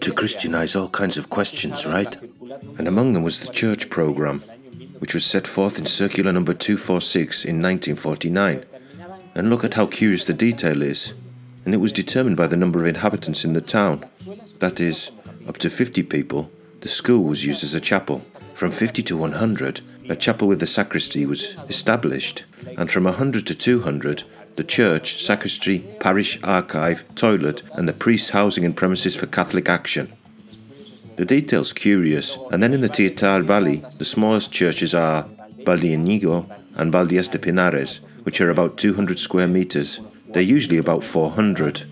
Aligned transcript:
to 0.00 0.12
Christianize 0.12 0.76
all 0.76 0.88
kinds 0.88 1.18
of 1.18 1.30
questions, 1.30 1.86
right? 1.86 2.16
And 2.78 2.88
among 2.88 3.12
them 3.12 3.22
was 3.22 3.40
the 3.40 3.52
church 3.52 3.90
program, 3.90 4.40
which 4.98 5.14
was 5.14 5.24
set 5.24 5.46
forth 5.46 5.78
in 5.78 5.86
Circular 5.86 6.32
number 6.32 6.54
246 6.54 7.44
in 7.44 7.62
1949. 7.62 8.64
And 9.34 9.50
look 9.50 9.64
at 9.64 9.74
how 9.74 9.86
curious 9.86 10.24
the 10.24 10.32
detail 10.32 10.82
is. 10.82 11.12
And 11.64 11.74
it 11.74 11.78
was 11.78 11.92
determined 11.92 12.36
by 12.36 12.46
the 12.46 12.56
number 12.56 12.80
of 12.80 12.86
inhabitants 12.86 13.44
in 13.44 13.52
the 13.52 13.60
town. 13.60 14.04
That 14.58 14.80
is, 14.80 15.10
up 15.46 15.58
to 15.58 15.70
50 15.70 16.02
people, 16.04 16.50
the 16.80 16.88
school 16.88 17.24
was 17.24 17.44
used 17.44 17.62
as 17.62 17.74
a 17.74 17.80
chapel. 17.80 18.22
From 18.54 18.72
50 18.72 19.02
to 19.04 19.16
100, 19.16 19.80
a 20.08 20.16
chapel 20.16 20.48
with 20.48 20.62
a 20.62 20.66
sacristy 20.66 21.24
was 21.26 21.56
established, 21.68 22.44
and 22.76 22.90
from 22.90 23.04
100 23.04 23.46
to 23.46 23.54
200, 23.54 24.24
the 24.58 24.64
church, 24.64 25.22
sacristy, 25.22 25.78
parish 26.00 26.38
archive, 26.42 27.04
toilet, 27.14 27.62
and 27.74 27.88
the 27.88 27.92
priest's 27.92 28.30
housing 28.30 28.64
and 28.64 28.76
premises 28.76 29.14
for 29.14 29.26
Catholic 29.26 29.68
action. 29.68 30.12
The 31.14 31.24
detail's 31.24 31.72
curious, 31.72 32.36
and 32.50 32.60
then 32.60 32.74
in 32.74 32.80
the 32.80 32.88
Tietar 32.88 33.44
Valley, 33.44 33.84
the 33.98 34.04
smallest 34.04 34.52
churches 34.52 34.96
are 34.96 35.28
Valdienigo 35.64 36.50
and 36.74 36.92
Valdias 36.92 37.30
de 37.30 37.38
Pinares, 37.38 38.00
which 38.24 38.40
are 38.40 38.50
about 38.50 38.76
200 38.76 39.20
square 39.20 39.46
meters. 39.46 40.00
They're 40.30 40.42
usually 40.42 40.78
about 40.78 41.04
400. 41.04 41.84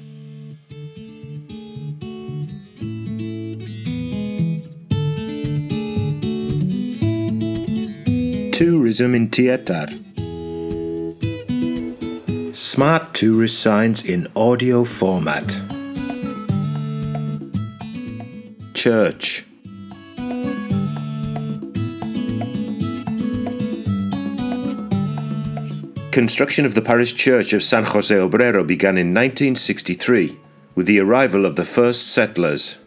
Tourism 8.53 9.15
in 9.15 9.29
Tietar. 9.29 10.06
Smart 12.67 13.15
tourist 13.15 13.61
signs 13.61 14.05
in 14.05 14.27
audio 14.35 14.83
format. 14.83 15.57
Church. 18.75 19.45
Construction 26.11 26.67
of 26.67 26.75
the 26.75 26.83
parish 26.85 27.15
church 27.15 27.53
of 27.53 27.63
San 27.63 27.85
Jose 27.85 28.13
Obrero 28.13 28.67
began 28.67 28.99
in 28.99 29.15
1963 29.15 30.37
with 30.75 30.87
the 30.87 30.99
arrival 30.99 31.47
of 31.47 31.55
the 31.55 31.65
first 31.65 32.09
settlers. 32.09 32.81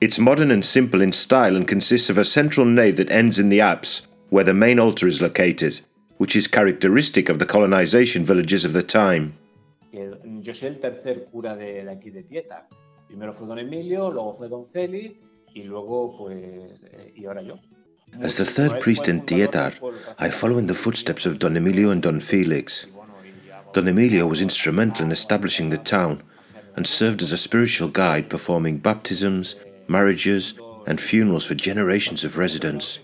It's 0.00 0.18
modern 0.18 0.50
and 0.50 0.64
simple 0.64 1.00
in 1.00 1.12
style 1.12 1.54
and 1.54 1.68
consists 1.68 2.10
of 2.10 2.18
a 2.18 2.24
central 2.24 2.66
nave 2.66 2.96
that 2.96 3.12
ends 3.12 3.38
in 3.38 3.50
the 3.50 3.60
apse, 3.60 4.08
where 4.30 4.42
the 4.42 4.52
main 4.52 4.80
altar 4.80 5.06
is 5.06 5.22
located, 5.22 5.80
which 6.18 6.36
is 6.36 6.46
characteristic 6.46 7.28
of 7.28 7.38
the 7.38 7.46
colonization 7.46 8.24
villages 8.24 8.64
of 8.64 8.72
the 8.72 8.82
time. 8.82 9.34
Yo 9.92 10.54
soy 10.54 10.68
el 10.68 10.80
tercer 10.80 11.26
cura 11.30 11.56
de, 11.56 11.84
de 11.84 11.90
aquí 11.90 12.10
de 12.10 12.22
Tieta. 12.22 12.68
Primero 13.06 13.34
fue 13.34 13.46
don 13.46 13.58
Emilio, 13.58 14.10
luego 14.10 14.36
fue 14.36 14.48
don 14.48 14.66
Celi 14.72 15.18
y 15.54 15.62
luego 15.64 16.16
pues 16.16 16.38
eh, 16.92 17.12
y 17.16 17.26
ahora 17.26 17.42
yo. 17.42 17.58
As 18.22 18.36
the 18.36 18.44
third 18.44 18.80
priest 18.80 19.08
in 19.08 19.20
Tietar, 19.22 19.74
I 20.18 20.30
follow 20.30 20.58
in 20.58 20.66
the 20.66 20.74
footsteps 20.74 21.26
of 21.26 21.38
Don 21.38 21.56
Emilio 21.56 21.90
and 21.90 22.02
Don 22.02 22.20
Felix. 22.20 22.86
Don 23.74 23.86
Emilio 23.86 24.26
was 24.26 24.40
instrumental 24.40 25.04
in 25.04 25.12
establishing 25.12 25.68
the 25.68 25.78
town 25.78 26.22
and 26.76 26.86
served 26.86 27.22
as 27.22 27.32
a 27.32 27.36
spiritual 27.36 27.88
guide 27.88 28.30
performing 28.30 28.78
baptisms, 28.78 29.56
marriages, 29.88 30.54
and 30.86 30.98
funerals 31.00 31.44
for 31.44 31.54
generations 31.54 32.24
of 32.24 32.38
residents. 32.38 33.00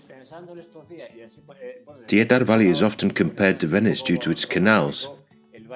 Tietar 2.07 2.43
Valley 2.43 2.67
is 2.67 2.83
often 2.83 3.09
compared 3.09 3.59
to 3.59 3.67
Venice 3.67 4.01
due 4.03 4.17
to 4.17 4.29
its 4.29 4.45
canals, 4.45 5.09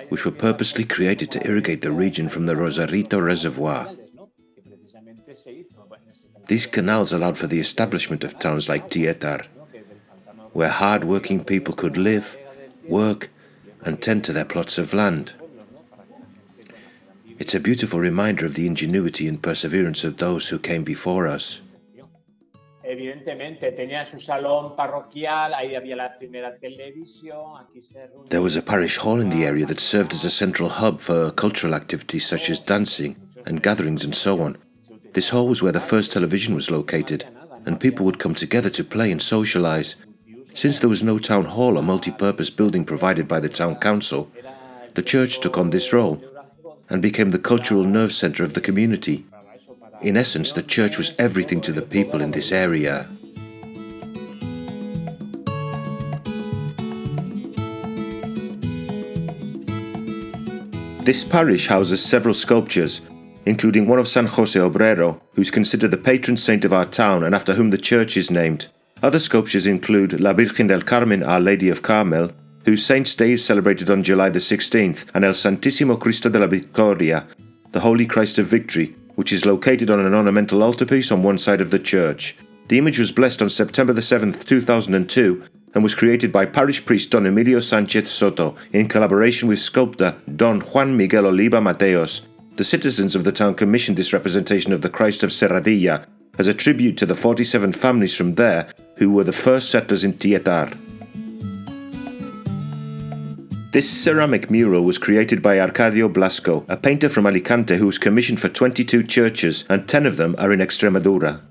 which 0.09 0.25
were 0.25 0.31
purposely 0.31 0.83
created 0.83 1.31
to 1.31 1.47
irrigate 1.47 1.81
the 1.81 1.91
region 1.91 2.30
from 2.30 2.45
the 2.45 2.55
Rosarito 2.55 3.20
Reservoir. 3.20 3.95
These 6.48 6.67
canals 6.67 7.11
allowed 7.11 7.37
for 7.37 7.48
the 7.48 7.59
establishment 7.59 8.23
of 8.23 8.37
towns 8.37 8.70
like 8.70 8.89
Tietar, 8.89 9.48
where 10.53 10.70
hard 10.70 11.03
working 11.03 11.43
people 11.43 11.73
could 11.73 11.98
live, 11.98 12.37
work, 12.87 13.30
and 13.83 14.02
tend 14.02 14.23
to 14.26 14.33
their 14.33 14.45
plots 14.45 14.77
of 14.77 14.93
land. 14.93 15.33
It's 17.39 17.55
a 17.55 17.59
beautiful 17.59 17.99
reminder 17.99 18.45
of 18.45 18.55
the 18.55 18.67
ingenuity 18.67 19.27
and 19.27 19.42
perseverance 19.42 20.03
of 20.03 20.17
those 20.17 20.49
who 20.49 20.59
came 20.59 20.83
before 20.83 21.27
us. 21.27 21.61
Evidentemente, 22.89 23.72
tenía 23.73 24.04
su 24.04 24.20
salón 24.20 24.76
parroquial, 24.76 25.54
ahí 25.54 25.76
había 25.76 25.95
la 25.95 26.17
primera 26.17 26.58
televisión, 26.58 27.55
aquí 27.61 27.83
se 27.83 28.10
There 28.30 28.42
was 28.42 28.58
a 28.58 28.64
parish 28.64 28.98
hall 28.98 29.22
in 29.22 29.30
the 29.30 29.45
area 29.45 29.64
that 29.67 29.80
served 29.80 30.11
as 30.11 30.26
a 30.26 30.30
central 30.32 30.70
hub 30.70 31.00
for 31.00 31.32
cultural 31.36 31.76
activities 31.76 32.26
such 32.26 32.50
as 32.50 32.60
dancing 32.60 33.16
and 33.45 33.61
gatherings 33.61 34.04
and 34.04 34.16
so 34.16 34.42
on. 34.42 34.58
This 35.14 35.30
hall 35.30 35.48
was 35.48 35.61
where 35.61 35.72
the 35.72 35.80
first 35.80 36.14
television 36.14 36.55
was 36.55 36.72
located, 36.72 37.26
and 37.64 37.80
people 37.80 38.08
would 38.08 38.17
come 38.17 38.33
together 38.33 38.72
to 38.72 38.83
play 38.83 39.11
and 39.11 39.21
socialize. 39.21 39.95
Since 40.56 40.80
there 40.80 40.89
was 40.89 41.04
no 41.04 41.20
town 41.20 41.45
hall 41.45 41.77
or 41.77 41.83
multi 41.83 42.11
purpose 42.11 42.50
building 42.50 42.86
provided 42.86 43.27
by 43.27 43.39
the 43.39 43.50
town 43.50 43.76
council, 43.76 44.32
the 44.95 45.04
church 45.04 45.42
took 45.42 45.60
on 45.60 45.70
this 45.70 45.94
role 45.94 46.20
and 46.89 47.04
became 47.04 47.30
the 47.30 47.38
cultural 47.38 47.83
nerve 47.83 48.14
center 48.14 48.44
of 48.44 48.56
the 48.56 48.61
community. 48.61 49.26
In 50.02 50.15
essence, 50.15 50.54
the 50.54 50.64
church 50.64 50.98
was 50.98 51.14
everything 51.20 51.60
to 51.61 51.73
the 51.73 51.82
people 51.82 52.21
in 52.21 52.32
this 52.32 52.54
area. 52.54 53.05
This 61.04 61.26
parish 61.26 61.67
houses 61.67 62.02
several 62.02 62.33
sculptures, 62.33 63.02
including 63.45 63.88
one 63.88 63.99
of 63.99 64.08
San 64.08 64.27
Jose 64.27 64.58
Obrero, 64.58 65.20
who's 65.33 65.52
considered 65.52 65.92
the 65.92 65.98
patron 65.98 66.38
saint 66.38 66.64
of 66.64 66.71
our 66.71 66.86
town 66.86 67.23
and 67.26 67.36
after 67.36 67.54
whom 67.54 67.71
the 67.71 67.77
church 67.77 68.15
is 68.15 68.32
named. 68.32 68.67
Other 69.04 69.20
sculptures 69.20 69.65
include 69.65 70.21
La 70.21 70.32
Virgen 70.32 70.67
del 70.67 70.82
Carmen, 70.82 71.23
Our 71.23 71.42
Lady 71.42 71.67
of 71.70 71.82
Carmel, 71.82 72.32
whose 72.64 72.86
saint's 72.86 73.14
day 73.15 73.32
is 73.32 73.43
celebrated 73.43 73.89
on 73.89 74.04
July 74.04 74.30
the 74.30 74.39
16th, 74.39 75.05
and 75.14 75.26
El 75.26 75.33
Santísimo 75.33 75.99
Cristo 75.99 76.30
de 76.30 76.39
la 76.39 76.48
Victoria, 76.48 77.26
the 77.71 77.80
Holy 77.80 78.05
Christ 78.05 78.38
of 78.38 78.48
Victory, 78.48 78.93
which 79.19 79.33
is 79.33 79.45
located 79.45 79.91
on 79.91 79.99
an 79.99 80.13
ornamental 80.13 80.63
altarpiece 80.63 81.11
on 81.11 81.21
one 81.21 81.37
side 81.37 81.59
of 81.59 81.71
the 81.71 81.77
church. 81.77 82.37
The 82.69 82.77
image 82.77 82.99
was 82.99 83.11
blessed 83.11 83.41
on 83.41 83.49
September 83.49 83.99
7, 83.99 84.31
2002, 84.31 85.43
and 85.73 85.83
was 85.83 85.93
created 85.93 86.31
by 86.31 86.45
parish 86.45 86.85
priest 86.85 87.11
Don 87.11 87.25
Emilio 87.25 87.59
Sanchez 87.59 88.09
Soto 88.09 88.55
in 88.71 88.87
collaboration 88.87 89.49
with 89.49 89.59
sculptor 89.59 90.15
Don 90.37 90.61
Juan 90.61 90.95
Miguel 90.95 91.25
Oliva 91.25 91.59
Mateos. 91.59 92.21
The 92.55 92.63
citizens 92.63 93.13
of 93.13 93.25
the 93.25 93.33
town 93.33 93.55
commissioned 93.55 93.97
this 93.97 94.13
representation 94.13 94.71
of 94.71 94.83
the 94.83 94.89
Christ 94.89 95.21
of 95.23 95.31
Serradilla 95.31 96.05
as 96.37 96.47
a 96.47 96.53
tribute 96.53 96.95
to 96.99 97.05
the 97.05 97.13
47 97.13 97.73
families 97.73 98.15
from 98.15 98.35
there 98.35 98.69
who 98.95 99.11
were 99.11 99.25
the 99.25 99.33
first 99.33 99.69
settlers 99.69 100.05
in 100.05 100.13
Tietar. 100.13 100.73
This 103.71 103.87
ceramic 103.87 104.49
mural 104.49 104.83
was 104.83 104.97
created 104.97 105.43
by 105.43 105.57
Arcadio 105.57 106.11
Blasco, 106.11 106.65
a 106.67 106.75
painter 106.75 107.07
from 107.07 107.27
Alicante 107.27 107.77
who 107.77 107.85
was 107.85 107.99
commissioned 107.99 108.39
for 108.39 108.49
22 108.49 109.03
churches, 109.03 109.65
and 109.69 109.87
10 109.87 110.07
of 110.07 110.17
them 110.17 110.35
are 110.39 110.52
in 110.52 110.59
Extremadura. 110.59 111.41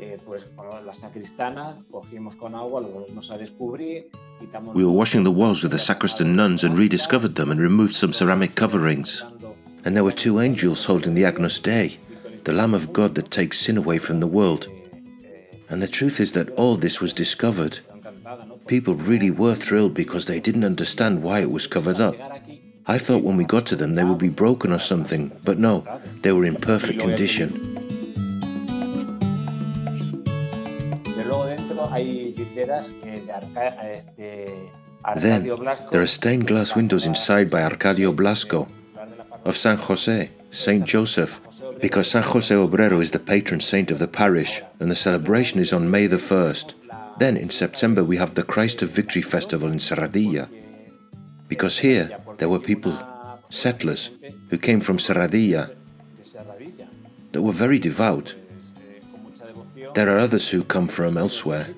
eh, 0.00 0.16
pues, 0.24 0.44
con 0.56 0.86
las 0.86 0.98
sacristanas, 0.98 1.76
cogimos 1.90 2.36
con 2.36 2.54
agua, 2.54 2.80
lo 2.80 2.88
volvimos 2.88 3.30
a 3.30 3.36
descubrir, 3.36 4.06
quitamos 4.40 4.74
We 4.74 4.82
were 4.82 4.92
washing 4.94 5.24
the 5.24 5.30
walls 5.30 5.62
with 5.62 5.72
the 5.72 5.78
sacristan 5.78 6.34
nuns 6.34 6.64
and 6.64 6.78
rediscovered 6.78 7.34
them 7.34 7.50
and 7.50 7.60
removed 7.60 7.94
some 7.94 8.14
ceramic 8.14 8.54
coverings. 8.54 9.26
And 9.84 9.94
there 9.94 10.04
were 10.04 10.12
two 10.12 10.40
angels 10.40 10.86
holding 10.86 11.12
the 11.12 11.26
Agnus 11.26 11.58
Dei, 11.60 11.98
the 12.44 12.52
Lamb 12.54 12.72
of 12.72 12.94
God 12.94 13.14
that 13.16 13.30
takes 13.30 13.58
sin 13.58 13.76
away 13.76 13.98
from 13.98 14.20
the 14.20 14.26
world. 14.26 14.68
And 15.68 15.82
the 15.82 15.88
truth 15.88 16.18
is 16.18 16.32
that 16.32 16.48
all 16.56 16.76
this 16.76 17.02
was 17.02 17.12
discovered. 17.12 17.80
People 18.68 18.94
really 18.94 19.30
were 19.30 19.54
thrilled 19.54 19.94
because 19.94 20.26
they 20.26 20.40
didn't 20.40 20.62
understand 20.62 21.22
why 21.22 21.40
it 21.40 21.50
was 21.50 21.66
covered 21.66 22.00
up. 22.00 22.14
I 22.86 22.98
thought 22.98 23.22
when 23.22 23.38
we 23.38 23.44
got 23.44 23.64
to 23.66 23.76
them 23.76 23.94
they 23.94 24.04
would 24.04 24.18
be 24.18 24.28
broken 24.28 24.72
or 24.72 24.78
something, 24.78 25.32
but 25.42 25.58
no, 25.58 25.86
they 26.20 26.32
were 26.32 26.44
in 26.44 26.54
perfect 26.56 27.00
condition. 27.00 27.48
De 31.16 31.24
luego 31.24 31.46
dentro 31.46 31.88
hay 31.88 32.34
vidrieras 32.36 32.86
eh, 33.04 33.22
este, 33.96 34.70
Then, 35.16 35.44
there 35.90 36.02
are 36.02 36.06
stained 36.06 36.46
glass 36.46 36.76
windows 36.76 37.06
inside 37.06 37.50
by 37.50 37.62
Arcadio 37.62 38.14
Blasco 38.14 38.68
of 39.46 39.56
San 39.56 39.78
Jose, 39.78 40.30
Saint 40.50 40.84
Joseph, 40.84 41.40
because 41.80 42.10
San 42.10 42.22
Jose 42.22 42.54
Obrero 42.54 43.00
is 43.00 43.12
the 43.12 43.18
patron 43.18 43.60
saint 43.60 43.90
of 43.90 43.98
the 43.98 44.08
parish, 44.08 44.60
and 44.78 44.90
the 44.90 44.96
celebration 44.96 45.58
is 45.58 45.72
on 45.72 45.90
May 45.90 46.06
the 46.06 46.18
1st. 46.18 46.74
Then 47.18 47.36
in 47.36 47.50
September 47.50 48.04
we 48.04 48.16
have 48.16 48.34
the 48.34 48.42
Christ 48.42 48.82
of 48.82 48.90
Victory 48.90 49.22
Festival 49.22 49.70
in 49.70 49.78
Serradilla, 49.78 50.48
because 51.48 51.78
here 51.78 52.18
there 52.38 52.48
were 52.48 52.60
people, 52.60 52.96
settlers, 53.48 54.10
who 54.50 54.58
came 54.58 54.80
from 54.80 54.98
Serradilla, 54.98 55.74
that 57.32 57.42
were 57.42 57.52
very 57.52 57.78
devout. 57.78 58.34
There 59.94 60.08
are 60.08 60.18
others 60.18 60.50
who 60.50 60.62
come 60.64 60.88
from 60.88 61.16
elsewhere. 61.16 61.68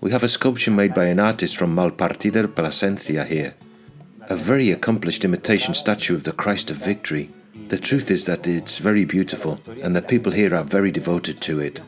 We 0.00 0.10
have 0.10 0.22
a 0.22 0.28
sculpture 0.28 0.70
made 0.70 0.94
by 0.94 1.06
an 1.06 1.20
artist 1.20 1.56
from 1.56 1.74
Malpartida 1.74 2.42
de, 2.42 2.48
Plasencia 2.48 3.24
here. 3.24 3.54
A 4.28 4.36
very 4.36 4.70
accomplished 4.70 5.24
imitation 5.24 5.74
statue 5.74 6.14
of 6.14 6.24
the 6.24 6.32
Christ 6.32 6.70
of 6.70 6.76
Victory, 6.76 7.30
The 7.68 7.78
truth 7.78 8.12
is 8.12 8.26
that 8.26 8.46
it's 8.46 8.78
very 8.78 9.04
beautiful, 9.04 9.60
and 9.82 9.96
the 9.96 10.02
people 10.02 10.30
here 10.30 10.54
are 10.54 10.62
very 10.62 10.92
devoted 10.92 11.40
to 11.42 11.58
it. 11.58 11.80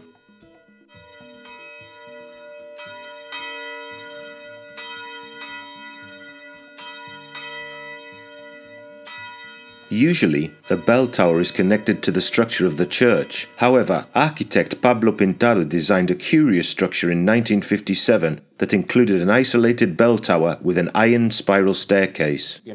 Usually, 9.90 10.52
a 10.68 10.76
bell 10.76 11.06
tower 11.08 11.40
is 11.40 11.50
connected 11.50 12.02
to 12.02 12.10
the 12.10 12.20
structure 12.20 12.66
of 12.66 12.76
the 12.76 12.84
church. 12.84 13.48
However, 13.56 14.06
architect 14.14 14.82
Pablo 14.82 15.12
Pintado 15.12 15.66
designed 15.66 16.10
a 16.10 16.14
curious 16.14 16.68
structure 16.68 17.10
in 17.10 17.24
1957 17.24 18.40
that 18.58 18.74
included 18.74 19.22
an 19.22 19.30
isolated 19.30 19.96
bell 19.96 20.18
tower 20.18 20.58
with 20.60 20.76
an 20.76 20.90
iron 20.94 21.30
spiral 21.30 21.72
staircase. 21.72 22.60
It 22.66 22.74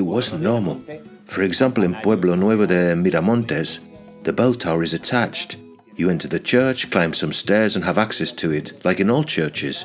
wasn't 0.00 0.42
normal. 0.42 0.84
For 1.26 1.42
example, 1.42 1.82
in 1.82 1.94
Pueblo 1.96 2.36
Nuevo 2.36 2.66
de 2.66 2.94
Miramontes, 2.94 3.80
the 4.22 4.32
bell 4.32 4.54
tower 4.54 4.84
is 4.84 4.94
attached. 4.94 5.56
You 5.96 6.10
enter 6.10 6.28
the 6.28 6.38
church, 6.38 6.92
climb 6.92 7.12
some 7.12 7.32
stairs, 7.32 7.74
and 7.74 7.84
have 7.84 7.98
access 7.98 8.30
to 8.32 8.52
it, 8.52 8.84
like 8.84 9.00
in 9.00 9.10
all 9.10 9.24
churches. 9.24 9.84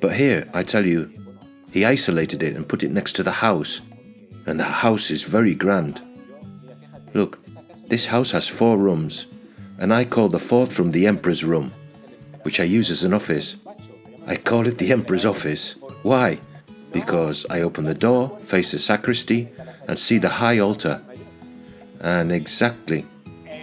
But 0.00 0.14
here, 0.14 0.46
I 0.52 0.62
tell 0.62 0.84
you, 0.84 1.10
he 1.70 1.86
isolated 1.86 2.42
it 2.42 2.54
and 2.54 2.68
put 2.68 2.82
it 2.82 2.90
next 2.90 3.12
to 3.16 3.22
the 3.22 3.30
house, 3.30 3.80
and 4.48 4.58
the 4.58 4.64
house 4.64 5.10
is 5.10 5.24
very 5.24 5.54
grand. 5.54 6.00
Look, 7.12 7.38
this 7.86 8.06
house 8.06 8.30
has 8.30 8.48
four 8.48 8.78
rooms, 8.78 9.26
and 9.78 9.92
I 9.92 10.06
call 10.06 10.30
the 10.30 10.38
fourth 10.38 10.78
room 10.78 10.90
the 10.90 11.06
Emperor's 11.06 11.44
Room, 11.44 11.70
which 12.44 12.58
I 12.58 12.64
use 12.64 12.90
as 12.90 13.04
an 13.04 13.12
office. 13.12 13.58
I 14.26 14.36
call 14.36 14.66
it 14.66 14.78
the 14.78 14.90
Emperor's 14.90 15.26
Office. 15.26 15.76
Why? 16.02 16.38
Because 16.92 17.44
I 17.50 17.60
open 17.60 17.84
the 17.84 17.94
door, 17.94 18.38
face 18.38 18.72
the 18.72 18.78
sacristy, 18.78 19.48
and 19.86 19.98
see 19.98 20.16
the 20.16 20.30
high 20.30 20.58
altar. 20.60 21.02
And 22.00 22.32
exactly 22.32 23.04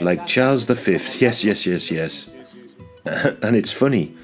like 0.02 0.28
Charles 0.28 0.66
V. 0.66 0.92
Yes, 1.18 1.44
yes, 1.44 1.66
yes, 1.66 1.90
yes. 1.90 2.30
and 3.06 3.56
it's 3.56 3.72
funny. 3.72 4.16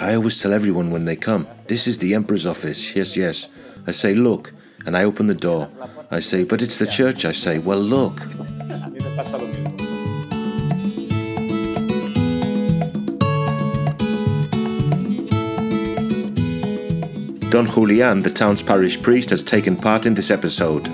I 0.00 0.14
always 0.14 0.42
tell 0.42 0.52
everyone 0.52 0.90
when 0.90 1.04
they 1.04 1.16
come, 1.16 1.46
this 1.68 1.86
is 1.86 1.98
the 1.98 2.14
Emperor's 2.14 2.46
office. 2.46 2.96
Yes, 2.96 3.16
yes. 3.16 3.46
I 3.86 3.92
say, 3.92 4.14
look, 4.14 4.52
and 4.86 4.96
I 4.96 5.04
open 5.04 5.26
the 5.26 5.34
door. 5.34 5.68
I 6.10 6.20
say, 6.20 6.44
but 6.44 6.62
it's 6.62 6.78
the 6.78 6.86
church. 6.86 7.24
I 7.24 7.32
say, 7.32 7.58
well, 7.58 7.78
look. 7.78 8.20
Don 17.50 17.66
Julian, 17.66 18.22
the 18.22 18.32
town's 18.34 18.62
parish 18.62 19.00
priest, 19.02 19.30
has 19.30 19.42
taken 19.42 19.76
part 19.76 20.06
in 20.06 20.14
this 20.14 20.30
episode. 20.30 20.88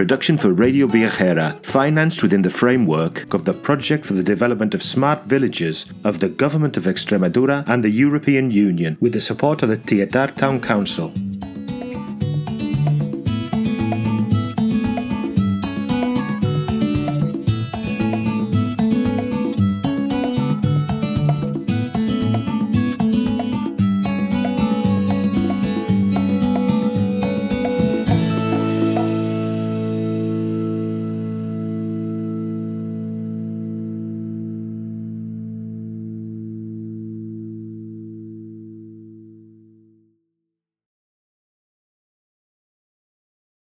Production 0.00 0.38
for 0.38 0.54
Radio 0.54 0.86
Viajera, 0.86 1.62
financed 1.62 2.22
within 2.22 2.40
the 2.40 2.48
framework 2.48 3.34
of 3.34 3.44
the 3.44 3.52
Project 3.52 4.06
for 4.06 4.14
the 4.14 4.22
Development 4.22 4.72
of 4.72 4.82
Smart 4.82 5.24
Villages 5.24 5.84
of 6.04 6.20
the 6.20 6.28
Government 6.30 6.78
of 6.78 6.84
Extremadura 6.84 7.64
and 7.66 7.84
the 7.84 7.90
European 7.90 8.50
Union, 8.50 8.96
with 8.98 9.12
the 9.12 9.20
support 9.20 9.62
of 9.62 9.68
the 9.68 9.76
Tietar 9.76 10.34
Town 10.34 10.58
Council. 10.58 11.12